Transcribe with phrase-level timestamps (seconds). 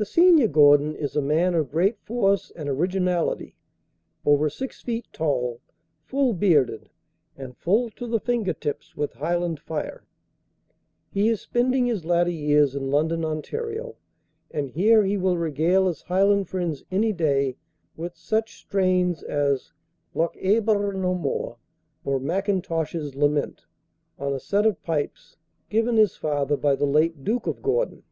[0.00, 3.56] The senior Gordon is a man of great force and originality;
[4.24, 5.60] over six feet tall,
[6.04, 6.90] full bearded,
[7.36, 10.04] and full to the finger tips with Highland fire.
[11.10, 13.50] He is spending his latter years in London, Ont.,
[14.52, 17.56] and here he will regale his Highland friends any day
[17.96, 19.72] with such strains as
[20.14, 21.56] "Lochaber No More,"
[22.04, 23.64] or "Mackintosh's Lament,"
[24.16, 25.38] on a set of pipes
[25.68, 28.04] given his father by the late Duke of Gordon.